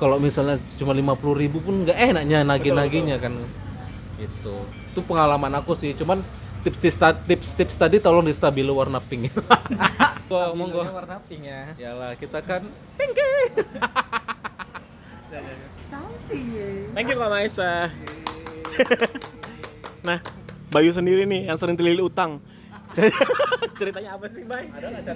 [0.00, 3.34] kalau misalnya cuma 50.000 ribu pun nggak enaknya nagih-nagihnya kan.
[4.18, 4.56] Gitu.
[4.98, 6.26] Itu pengalaman aku sih, cuman
[6.66, 9.30] tips-tips tips-tips tadi tolong di stabilo warna pink.
[10.26, 10.82] Gua monggo.
[10.82, 11.70] Warna pink ya.
[11.78, 12.66] Yalah, kita kan
[16.98, 17.94] Thank you Kak Maisa.
[20.02, 20.18] nah,
[20.74, 22.42] Bayu sendiri nih yang sering terlilit utang.
[23.78, 24.66] Ceritanya apa sih, Bay?
[24.74, 25.14] Ada nggak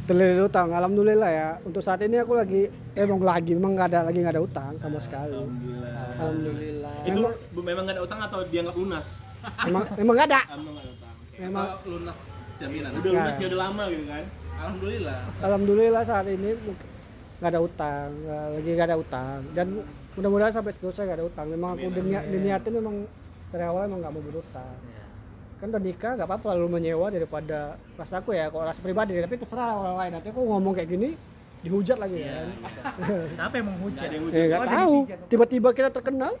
[0.00, 1.48] Terlilit utang, alhamdulillah ya.
[1.62, 4.98] Untuk saat ini aku lagi emang lagi memang nggak ada lagi nggak ada utang sama
[4.98, 5.36] sekali.
[5.36, 7.06] Alhamdulillah.
[7.06, 7.20] Itu
[7.54, 9.06] bu- memang nggak ada utang atau dia nggak lunas?
[9.62, 10.40] Emang emang nggak ada.
[10.50, 11.14] Emang nggak ada utang.
[11.86, 12.16] Lunas
[12.60, 14.24] jaminan Udah lunas ya udah lama gitu kan?
[14.60, 16.52] alhamdulillah alhamdulillah saat ini
[17.40, 19.66] nggak ada utang, lagi nggak ada utang dan
[20.12, 21.46] mudah-mudahan sampai seterusnya nggak ada utang.
[21.48, 23.08] Memang aku diniat, diniatin memang
[23.48, 24.76] dari awal emang nggak mau berutang.
[25.60, 29.12] Kan udah nikah nggak apa-apa lalu menyewa daripada rasaku ya kalau rasa pribadi.
[29.20, 30.10] Tapi terserah orang lain.
[30.16, 31.10] Nanti aku ngomong kayak gini
[31.60, 32.48] dihujat lagi kan.
[33.36, 34.08] Siapa yang menghujat?
[34.08, 34.94] Yang ya nggak tahu.
[35.28, 36.32] tiba-tiba kita terkenal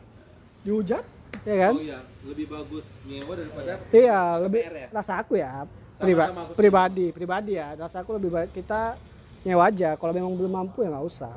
[0.64, 1.04] dihujat
[1.44, 1.74] ya kan?
[1.76, 2.00] Oh iya.
[2.24, 4.88] Lebih bagus nyewa daripada iya lebih ya?
[4.88, 5.68] rasa aku ya.
[6.00, 7.76] Priba- aku pribadi pribadi ya.
[7.76, 8.96] Rasa aku lebih baik kita
[9.44, 10.00] nyewa aja.
[10.00, 11.36] Kalau memang belum mampu ya nggak usah.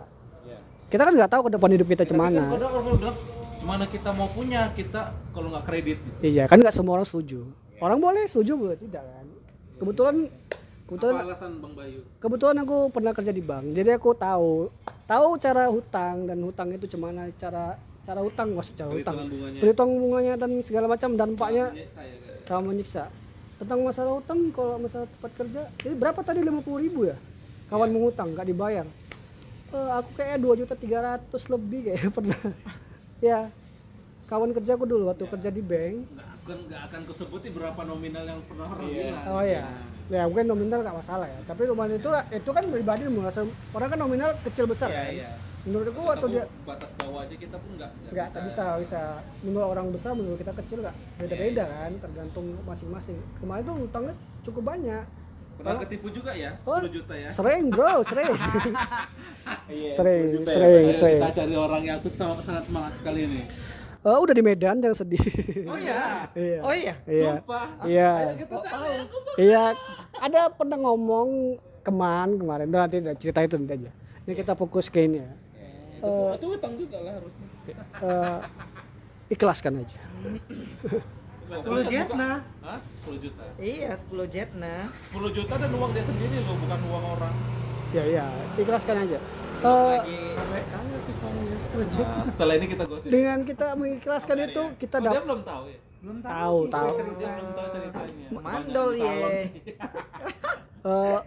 [0.88, 2.44] Kita kan nggak tahu ke depan hidup kita kan cemana.
[2.48, 3.18] bilang
[3.60, 6.20] cemana kita mau punya kita kalau nggak kredit gitu.
[6.24, 7.44] Iya kan nggak semua orang setuju
[7.84, 9.28] orang boleh setuju boleh tidak kan?
[9.84, 10.16] Kebetulan
[10.88, 12.00] kebetulan apa alasan bang Bayu?
[12.24, 14.72] Kebetulan aku pernah kerja di bank jadi aku tahu
[15.04, 19.16] tahu cara hutang dan hutang itu cemana cara cara hutang maksud cara hutang.
[19.64, 20.34] Perhitungan bunganya.
[20.36, 21.88] Dan segala macam dampaknya ya
[22.44, 23.08] sama menyiksa.
[23.56, 26.44] Tentang masalah utang kalau masalah tempat kerja ini berapa tadi?
[26.44, 27.16] 50.000 ribu ya?
[27.72, 28.86] Kawan mengutang nggak dibayar.
[29.72, 32.42] Eh, aku kayak 2 juta 300 lebih kayak pernah.
[33.24, 33.48] Ya
[34.34, 36.10] kawan kerjaku dulu waktu kerja di bank.
[36.10, 39.24] Nggak akan nggak akan kusebutin berapa nominal yang pernah orang bilang.
[39.30, 39.64] Oh ya
[40.10, 41.38] ya mungkin nominal nggak masalah ya.
[41.46, 45.14] Tapi nominal itu itu kan pribadi merasa orang kan nominal kecil besar Iya, kan.
[45.14, 45.30] iya.
[45.64, 48.66] menurut aku Maksud waktu dia batas bawah aja kita pun nggak nggak bisa.
[48.76, 49.04] bisa
[49.40, 50.96] menurut orang besar menurut kita kecil nggak.
[51.16, 53.16] Beda beda kan tergantung masing-masing.
[53.38, 55.06] Kemarin tuh utangnya cukup banyak.
[55.54, 56.58] Pernah ketipu juga ya?
[56.66, 56.82] Oh.
[56.82, 57.30] 10 juta ya?
[57.30, 58.34] sering bro sering.
[59.68, 59.92] Iya.
[59.92, 60.48] sering Bay.
[60.48, 61.20] sering Ayo sering.
[61.20, 63.42] kita cari orang yang aku sa- sangat semangat sekali ini
[64.04, 65.24] Eh, udah di Medan jangan sedih.
[65.64, 66.00] Oh iya?
[66.36, 66.60] Iya.
[66.60, 66.94] Oh iya.
[67.08, 67.32] iya.
[67.40, 67.66] Sumpah.
[67.88, 68.12] Iya.
[68.36, 68.44] Cari
[69.40, 69.64] iya.
[70.20, 71.56] Ada pernah ngomong
[71.88, 72.68] keman kemarin.
[72.68, 73.92] Udah, nanti cerita itu nanti aja.
[74.28, 75.30] Ini kita fokus ke ini ya.
[76.04, 77.48] Eh, itu utang juga lah harusnya.
[78.04, 78.40] Eh,
[79.32, 80.00] ikhlaskan aja.
[81.54, 82.44] 10 jet nah.
[82.60, 82.80] Hah?
[83.08, 83.44] 10 juta?
[83.56, 84.92] Iya, 10 jet nah.
[85.16, 87.36] 10 juta dan uang dia sendiri loh bukan uang orang.
[87.94, 88.26] Ya iya
[88.58, 89.22] ikhlaskan aja
[89.64, 90.00] Eh,
[91.74, 93.10] Nah, setelah ini kita gosip.
[93.10, 95.80] dengan kita mengikhlaskan itu kita oh, dia dapat belum tahu ya?
[96.04, 96.58] Belum tahu.
[96.70, 98.28] Tahu dia belum tahu ceritanya.
[98.30, 99.10] Mandol sih.
[100.84, 101.20] Eh,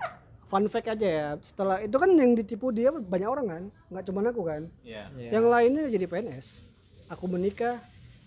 [0.52, 1.28] fun fact aja ya.
[1.40, 3.62] Setelah itu kan yang ditipu dia banyak orang kan?
[3.88, 4.68] Nggak cuma aku kan?
[4.84, 5.08] Iya.
[5.32, 6.68] yang lainnya jadi PNS
[7.08, 7.80] aku menikah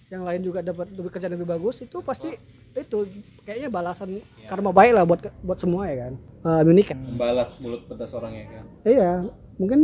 [0.09, 2.33] yang lain juga dapat lebih kerjaan lebih bagus itu pasti
[2.73, 2.97] itu
[3.45, 6.13] kayaknya balasan karma baik lah buat buat semua ya kan?
[6.17, 6.97] Eh, menikah.
[7.13, 8.65] Balas mulut pedas orang ya kan.
[8.89, 9.11] iya
[9.59, 9.79] mungkin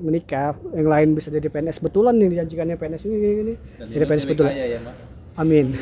[0.00, 3.54] menikah yang lain bisa jadi PNS betulan nih dijanjikannya PNS ini gini, gini.
[3.90, 4.94] Jadi PNS betulan ya, Mak.
[5.36, 5.66] amin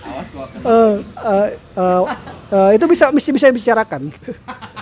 [0.00, 0.48] Awas kok
[2.50, 4.10] eh, itu bisa bisa bisa dibicarakan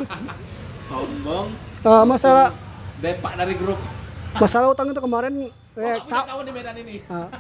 [0.89, 1.47] sombong.
[1.85, 2.49] Eh, masalah
[2.99, 3.79] Depak dari grup.
[4.41, 6.99] masalah utang itu kemarin Oh, eh, kawan di Medan ini.
[7.07, 7.31] Ah.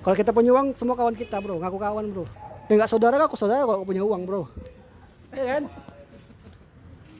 [0.00, 2.24] kalau kita punya uang semua kawan kita bro ngaku kawan bro
[2.64, 4.48] ya nggak saudara aku saudara kalau punya uang bro
[5.36, 5.62] ya kan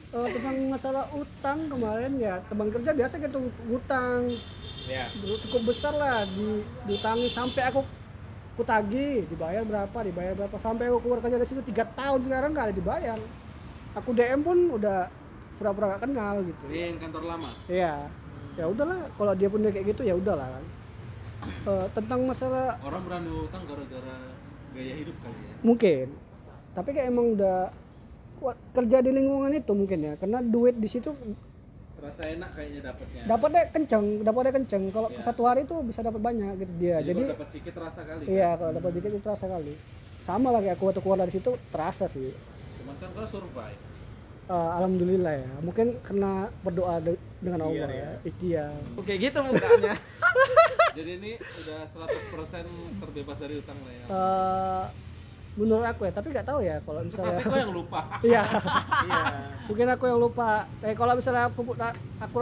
[0.08, 4.32] Eh, tentang masalah utang kemarin ya teman kerja biasa gitu utang
[4.88, 5.04] Ya.
[5.44, 7.84] cukup besar lah di diutangi sampai aku
[8.64, 12.72] tagih dibayar berapa dibayar berapa sampai aku keluar kerja dari situ tiga tahun sekarang nggak
[12.72, 13.18] ada dibayar
[13.92, 15.12] aku DM pun udah
[15.60, 17.50] pura-pura gak kenal gitu Dia yang kantor lama.
[17.66, 17.94] Iya.
[18.58, 20.64] Ya udahlah, kalau dia punya kayak gitu ya udahlah kan.
[21.68, 24.16] Eh, tentang masalah Orang berani utang gara-gara
[24.72, 25.54] gaya hidup kali ya.
[25.60, 26.06] mungkin,
[26.72, 27.70] tapi kayak emang udah
[28.70, 31.12] kerja di lingkungan itu mungkin ya, karena duit di situ
[31.94, 33.22] Terasa enak kayaknya dapatnya.
[33.24, 35.18] dapatnya kenceng dapatnya kenceng kalau Iya.
[35.20, 38.22] satu hari itu bisa dapat banyak gitu dia Jadi, jadi dapat sedikit terasa kali.
[38.22, 38.30] kan?
[38.30, 39.74] iya kalau dapat dikit itu terasa kali
[40.18, 42.30] sama lagi aku waktu keluar dari situ terasa sih
[42.78, 43.80] Cuman kan kau survive.
[44.48, 49.92] Eh, alhamdulillah ya mungkin karena berdoa de- dengan Allah ya ikhtiar Oke gitu mukanya.
[50.96, 54.04] Jadi ini udah 100% terbebas dari utang lah ya.
[54.08, 54.84] Eh,
[55.58, 58.00] menurut aku ya tapi nggak tahu ya kalau misalnya Tapi kau yang lupa.
[58.28, 58.42] iya.
[59.66, 60.48] Mungkin aku yang lupa.
[60.80, 61.60] Eh kalau misalnya aku
[62.22, 62.36] aku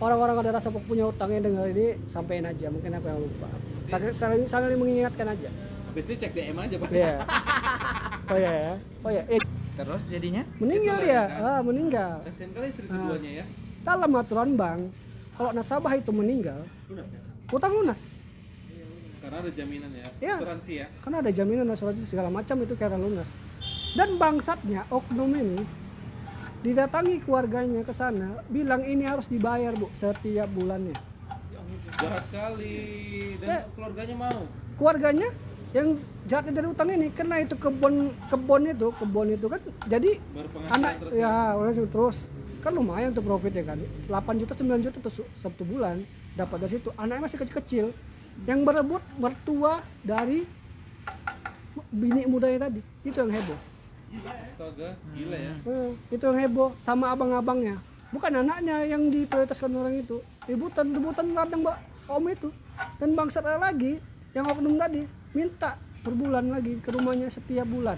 [0.00, 2.72] orang-orang ada rasa punya utangnya dengar ini sampein aja.
[2.72, 3.48] Mungkin aku yang lupa.
[4.16, 5.52] Saling saling, mengingatkan aja.
[5.92, 6.88] Habis ini cek DM aja, Pak.
[6.90, 7.14] iya.
[8.26, 8.72] Oh iya ya?
[9.00, 9.22] Oh iya.
[9.28, 9.40] Eh,
[9.76, 10.42] Terus jadinya?
[10.56, 11.28] meninggal ya?
[11.28, 11.44] kan?
[11.44, 12.12] ah meninggal.
[12.24, 12.96] Kasian kali istri Ah.
[12.96, 13.44] keduanya ya.
[13.86, 14.80] dalam aturan bank
[15.36, 16.66] kalau nasabah itu meninggal
[17.46, 18.18] utang lunas
[19.26, 20.06] Karena ada jaminan ya.
[20.22, 20.34] Iya.
[20.38, 20.86] Asuransi ya.
[21.02, 23.34] karena ada jaminan asuransi segala macam itu karena lunas
[23.92, 25.66] dan bangsatnya oknum ini
[26.62, 30.94] didatangi keluarganya ke sana bilang ini harus dibayar bu setiap bulannya
[31.96, 32.76] Jahat kali.
[33.40, 33.58] Dan Ya.
[33.72, 34.40] keluarganya mau.
[34.76, 35.28] keluarganya
[35.72, 37.94] yang jahatnya dari utang ini karena itu kebun
[38.28, 40.10] kebun itu kebun itu kan jadi
[40.68, 42.16] anak terus ya penghasilan terus
[42.60, 46.88] kan lumayan tuh profitnya kan 8 juta 9 juta tuh satu bulan dapat dari situ
[46.94, 47.86] anaknya masih kecil-kecil
[48.44, 50.44] yang berebut mertua dari
[51.88, 52.84] bini mudanya tadi.
[53.06, 53.60] Itu yang heboh.
[54.16, 55.52] Astaga, gila ya.
[55.64, 57.80] Eh, itu yang heboh sama abang-abangnya.
[58.12, 60.20] Bukan anaknya yang diprioritaskan orang itu.
[60.44, 61.80] Rebutan rebutan ladang mbak
[62.12, 62.48] om itu.
[63.00, 63.96] Dan bangsat ada lagi
[64.36, 67.96] yang oknum tadi minta per bulan lagi ke rumahnya setiap bulan.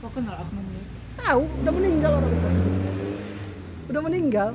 [0.00, 1.04] Kok kenal oknumnya?
[1.24, 2.48] tahu udah meninggal orang itu
[3.88, 4.48] udah meninggal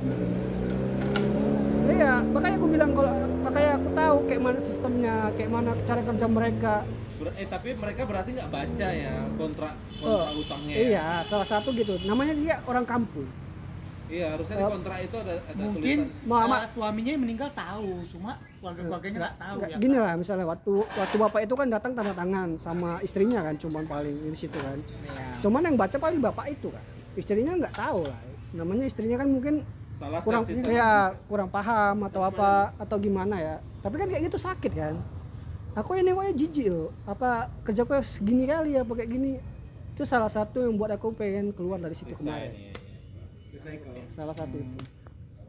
[1.90, 6.26] iya makanya aku bilang kalau makanya aku tahu kayak mana sistemnya kayak mana cara kerja
[6.26, 6.74] mereka
[7.20, 10.72] Ber- eh tapi mereka berarti nggak baca ya kontrak kontrak utangnya.
[10.72, 10.80] ya?
[10.80, 13.28] iya salah satu gitu namanya dia orang kampung
[14.10, 16.50] Iya, harusnya di kontrak itu ada ada Mungkin tulisan.
[16.50, 19.76] Eh, suaminya yang meninggal tahu, cuma keluarga-keluarganya nggak tahu Nggak, ya.
[19.78, 23.86] gini lah misalnya waktu waktu bapak itu kan datang tanda tangan sama istrinya kan cuman
[23.86, 25.38] paling di situ kan Iya.
[25.38, 26.82] cuman yang baca paling bapak itu kan
[27.14, 28.18] istrinya nggak tahu lah
[28.50, 29.54] namanya istrinya kan mungkin
[30.00, 33.56] Salah kurang ya kurang paham atau apa atau gimana ya.
[33.84, 34.96] Tapi kan kayak gitu sakit kan.
[35.76, 36.88] Aku ini kok jijik loh.
[37.04, 39.36] Apa kerja aku segini kali ya pakai gini.
[39.92, 42.48] Itu salah satu yang buat aku pengen keluar dari situ kemarin.
[42.48, 42.72] iya,
[43.52, 44.08] iya.
[44.08, 44.72] salah satu itu.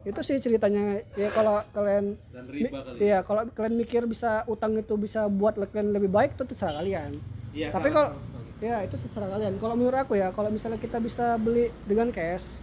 [0.04, 1.00] Itu sih ceritanya.
[1.16, 2.96] Ya kalau kalian Dan mi- riba kali.
[3.00, 7.16] iya kalau kalian mikir bisa utang itu bisa buat kalian lebih baik itu terserah kalian.
[7.56, 8.20] Iya, tapi kalau
[8.60, 9.56] ya itu terserah kalian.
[9.56, 12.60] Kalau menurut aku ya kalau misalnya kita bisa beli dengan cash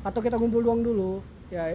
[0.00, 1.12] atau kita ngumpul uang dulu
[1.48, 1.74] ya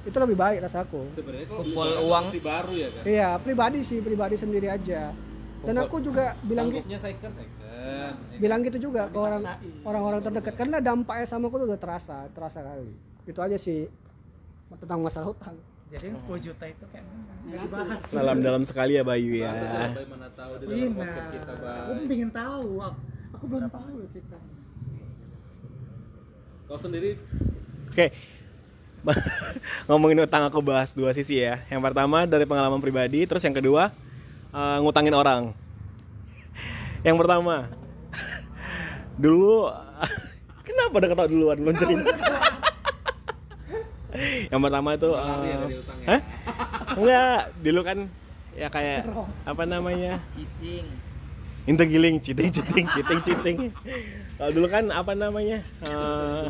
[0.00, 2.24] itu lebih baik rasaku sebenarnya kalau Kumpul uang.
[2.26, 3.02] pasti baru ya kan.
[3.04, 5.12] iya pribadi sih pribadi sendiri aja
[5.60, 7.58] dan aku juga bilang gi- Sanggupnya second second.
[7.60, 9.44] ya bilang gitu juga ke orang
[9.82, 12.88] orang-orang terdekat karena dampaknya sama aku tuh udah terasa terasa kali
[13.24, 13.84] itu aja sih
[14.78, 15.56] tentang masalah hutang
[15.90, 17.32] Jadi yang 10 juta itu kayak mana?
[17.42, 18.00] Nggak dibahas.
[18.08, 19.50] Dalam-dalam sekali ya Bayu ya.
[19.50, 22.06] Bahasa dalam mana tahu di dalam podcast kita, aku Bay.
[22.06, 22.68] pengen tahu.
[22.78, 22.98] Aku,
[23.34, 24.54] aku belum tahu ceritanya.
[26.70, 27.18] Kau sendiri
[27.90, 28.14] Oke.
[29.90, 31.66] Ngomongin utang aku bahas dua sisi ya.
[31.66, 33.90] Yang pertama dari pengalaman pribadi, terus yang kedua
[34.54, 35.50] eh, ngutangin orang.
[37.06, 37.66] Yang pertama,
[39.24, 39.74] dulu
[40.62, 42.12] kenapa udah ketawa duluan belum cerita?
[44.52, 45.58] yang pertama itu lari ya.
[46.06, 46.20] Hah?
[46.94, 47.98] Enggak, dulu kan
[48.54, 49.10] ya kayak
[49.42, 50.22] apa namanya?
[50.36, 51.09] Cheating.
[51.64, 53.56] Inte giling, citing, citing, citing, citing.
[54.34, 55.60] Kalau dulu kan apa namanya?
[55.80, 56.44] eh,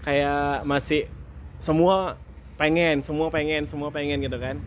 [0.00, 1.08] kayak masih
[1.56, 2.16] semua
[2.56, 4.60] pengen, semua pengen, semua pengen gitu kan.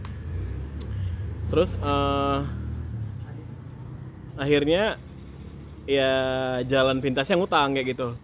[1.47, 2.39] Terus eh,
[4.33, 4.97] akhirnya
[5.85, 6.11] ya
[6.65, 8.17] jalan pintasnya ngutang kayak gitu.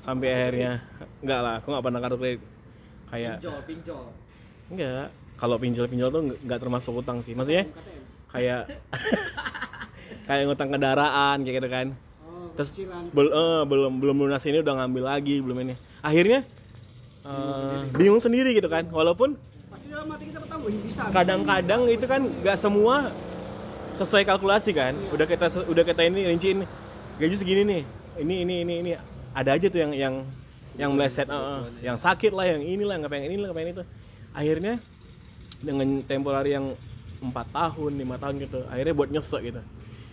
[0.00, 0.80] Sampai akhirnya
[1.20, 2.40] enggak lah, aku nggak pernah kartu kredit.
[3.10, 4.04] Kayak Pinjol, pinjol.
[4.72, 5.06] enggak.
[5.36, 7.36] Kalau pinjol-pinjol tuh nggak- nggak termasuk utang sih.
[7.36, 7.68] Maksudnya
[8.32, 8.64] kayak
[10.30, 11.86] kayak ngutang kendaraan kayak gitu kan.
[12.54, 12.70] Terus
[13.10, 15.74] bel- eh, belum belum lunas ini udah ngambil lagi belum ini.
[15.98, 16.46] Akhirnya
[17.26, 18.86] eh, bingung sendiri gitu kan.
[18.94, 19.34] Walaupun
[19.74, 23.10] pasti dalam hati kita bertanggung bisa kadang-kadang itu kan nggak semua
[23.98, 24.94] sesuai kalkulasi kan.
[25.10, 26.62] Udah kita udah kita ini rinciin
[27.18, 27.82] gaji segini nih.
[28.22, 28.90] Ini ini ini ini
[29.34, 30.14] ada aja tuh yang yang
[30.78, 33.84] yang meleset, eh, eh, yang sakit lah, yang inilah, nggak pengen ini, nggak pengen itu.
[34.32, 34.74] Akhirnya
[35.60, 36.72] dengan temporary yang
[37.20, 39.60] empat tahun, lima tahun gitu, akhirnya buat nyesek gitu,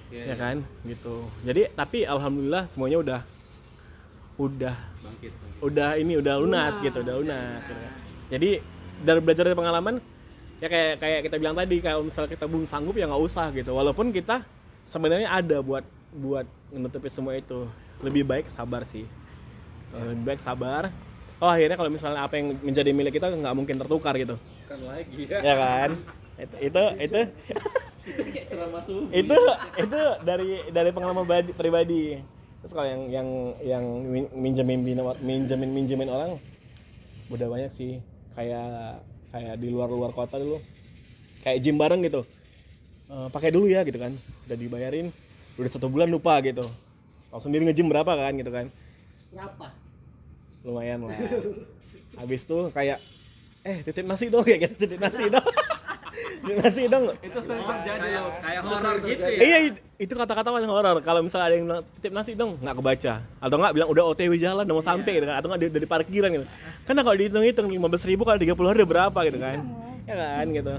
[0.08, 1.28] Iya, ya kan, gitu.
[1.44, 3.22] Jadi tapi alhamdulillah semuanya udah
[4.38, 5.34] udah bangkit.
[5.34, 5.60] bangkit.
[5.66, 7.94] udah ini udah lunas, gitu udah lunas gitu kan.
[8.30, 8.50] jadi
[9.02, 9.96] dari belajar dari pengalaman
[10.58, 13.72] ya kayak kayak kita bilang tadi kalau misalnya kita belum sanggup ya nggak usah gitu.
[13.78, 14.42] Walaupun kita
[14.86, 15.86] sebenarnya ada buat
[16.18, 17.70] buat menutupi semua itu.
[18.02, 19.06] Lebih baik sabar sih.
[19.94, 20.90] Lebih baik sabar.
[21.38, 24.42] Oh akhirnya kalau misalnya apa yang menjadi milik kita nggak mungkin tertukar gitu.
[24.66, 25.40] Kan lagi ya.
[25.46, 25.90] ya kan?
[26.38, 27.20] Itu itu itu
[28.08, 29.10] Itu kayak ceramah subuh.
[29.12, 29.40] itu
[29.78, 32.18] itu dari dari pengalaman badi- pribadi.
[32.64, 33.28] Terus kalau yang yang
[33.62, 34.80] yang min- minjemin
[35.20, 36.32] minjemin minjemin orang
[37.28, 38.00] udah banyak sih.
[38.34, 40.64] Kayak kayak di luar luar kota dulu.
[41.44, 42.24] Kayak gym bareng gitu.
[43.08, 44.16] Eh, pakai dulu ya gitu kan.
[44.48, 45.12] Udah dibayarin
[45.58, 46.64] udah satu bulan lupa gitu.
[47.28, 48.72] Tahu sendiri nge-gym berapa kan gitu kan.
[49.36, 49.68] Berapa?
[50.66, 51.16] lumayan lah.
[52.20, 53.00] Habis tuh kayak
[53.64, 55.44] eh titip nasi dong kayak gitu titip nasi dong
[56.40, 58.30] nasi dong Itu sering terjadi loh.
[58.38, 59.40] kayak horor gitu ya.
[59.40, 61.02] Iya it- itu kata-kata paling horor.
[61.02, 63.14] Kalau misalnya ada yang bilang titip nasi dong, nggak kebaca.
[63.38, 65.36] Atau nggak bilang udah OTW jalan, udah mau sampai gitu kan.
[65.36, 66.46] Atau nggak dari parkiran gitu.
[66.84, 69.58] Karena kalau dihitung-hitung 15 ribu kali 30 hari udah berapa gitu kan?
[70.06, 70.74] Ya kan gitu.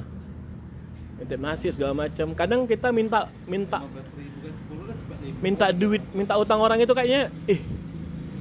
[1.18, 2.26] Titip nasi segala macam.
[2.32, 3.98] Kadang kita minta minta 15.000
[4.38, 5.32] kan 10 kan cepat nih.
[5.40, 7.58] minta duit, minta utang orang itu kayaknya ih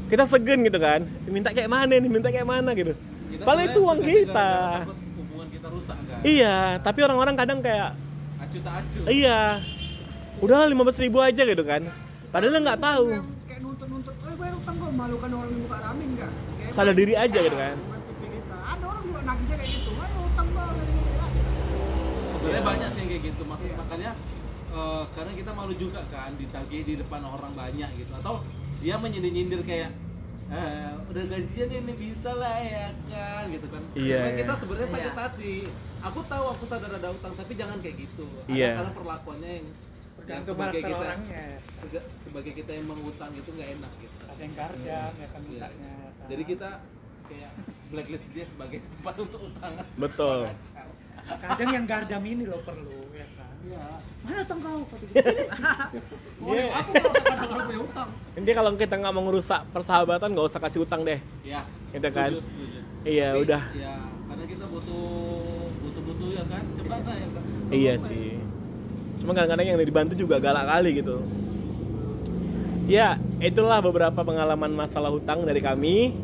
[0.07, 1.01] kita segen gitu kan.
[1.25, 2.05] Minta kayak mana nih?
[2.05, 2.93] Minta kayak mana gitu.
[3.39, 4.29] Padahal itu uang kita.
[4.29, 6.19] gara-gara takut hubungan kita rusak kan.
[6.21, 7.93] Iya, tapi orang-orang kadang kayak
[8.37, 8.99] Acu tak acu.
[9.09, 9.59] iya.
[10.37, 11.81] Udahlah 15 ribu aja gitu kan.
[12.29, 13.07] Padahal dia nggak tahu.
[13.49, 16.31] Kayak nuntut-nuntut, oh bayar utang kok malu kan orang yang buka ramen enggak?
[16.67, 17.75] Sadar diri aja gitu kan.
[18.67, 19.91] Ada orang juga nagihnya kayak gitu.
[19.97, 20.75] Ayo utang bang.
[22.29, 23.41] Sebenarnya banyak sih yang kayak gitu.
[23.43, 24.11] Maksud makanya
[24.69, 28.33] eh, karena kita malu juga kan ditagih di depan orang banyak gitu atau
[28.77, 29.89] dia menyindir-nyindir kayak
[30.49, 33.83] eh, udah gajian ini bisa lah ya kan gitu kan.
[33.93, 34.39] Iya, Supaya iya.
[34.39, 35.55] kita sebenarnya sakit hati.
[35.99, 38.27] Aku tahu aku sadar ada utang tapi jangan kayak gitu.
[38.47, 38.77] Iya.
[38.77, 41.45] karena perlakuannya yang yang Tergantung sebagai kita orangnya.
[41.71, 44.17] sega- sebagai kita yang mengutang itu nggak enak gitu.
[44.25, 45.49] Ada yang gardan ya kan Iya.
[45.49, 45.93] mintanya.
[46.13, 46.27] kan.
[46.27, 46.69] Jadi kita
[47.27, 47.51] kayak
[47.87, 49.85] blacklist dia sebagai tempat untuk utangan.
[49.95, 50.39] Betul.
[51.27, 53.46] kadang yang gardam ini loh perlu ya kan.
[53.67, 53.85] Iya.
[54.23, 54.79] Mana utang kau?
[54.87, 55.23] Kata dia.
[56.47, 56.65] Iya.
[56.79, 58.09] Aku aku punya utang.
[58.35, 61.19] Intinya kalau kita nggak mau ngerusak persahabatan nggak usah kasih utang deh.
[61.43, 61.67] Ya.
[61.91, 62.31] Gitu kan?
[62.31, 62.79] setuju, setuju.
[63.07, 63.61] Iya, Tapi, udah.
[63.71, 63.95] Ya,
[64.27, 65.05] karena kita butuh
[65.83, 66.63] butuh butuh ya kan.
[66.75, 67.43] Coba lah ya kan.
[67.71, 68.27] Iya sih.
[69.19, 71.23] Cuma kadang-kadang yang dibantu juga galak kali gitu.
[72.87, 76.15] Ya, itulah beberapa pengalaman masalah hutang dari kami,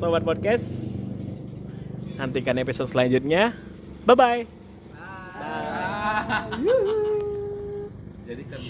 [0.00, 0.88] Sobat Podcast.
[2.16, 3.52] Nantikan episode selanjutnya.
[4.08, 4.57] Bye-bye.
[8.28, 8.60] Jadi kan